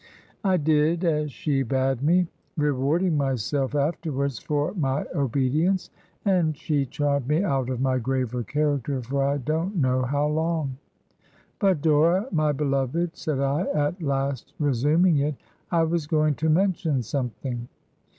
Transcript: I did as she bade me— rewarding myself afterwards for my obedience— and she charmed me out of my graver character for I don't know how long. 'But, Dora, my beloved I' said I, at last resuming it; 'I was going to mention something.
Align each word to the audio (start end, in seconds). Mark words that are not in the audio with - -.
I 0.43 0.57
did 0.57 1.03
as 1.03 1.31
she 1.31 1.61
bade 1.61 2.01
me— 2.01 2.27
rewarding 2.57 3.15
myself 3.17 3.75
afterwards 3.75 4.39
for 4.39 4.73
my 4.73 5.05
obedience— 5.13 5.91
and 6.25 6.57
she 6.57 6.87
charmed 6.87 7.27
me 7.27 7.43
out 7.43 7.69
of 7.69 7.81
my 7.81 7.99
graver 7.99 8.41
character 8.41 9.03
for 9.03 9.23
I 9.23 9.37
don't 9.37 9.75
know 9.75 10.01
how 10.01 10.25
long. 10.25 10.77
'But, 11.59 11.81
Dora, 11.83 12.25
my 12.31 12.51
beloved 12.51 13.09
I' 13.13 13.13
said 13.13 13.39
I, 13.41 13.67
at 13.75 14.01
last 14.01 14.55
resuming 14.57 15.19
it; 15.19 15.35
'I 15.69 15.83
was 15.83 16.07
going 16.07 16.33
to 16.33 16.49
mention 16.49 17.03
something. 17.03 17.67